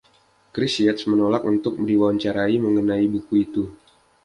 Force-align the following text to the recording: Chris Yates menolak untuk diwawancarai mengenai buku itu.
Chris 0.53 0.73
Yates 0.85 1.05
menolak 1.11 1.43
untuk 1.53 1.73
diwawancarai 1.87 2.55
mengenai 2.65 3.05
buku 3.13 3.33
itu. 3.47 3.63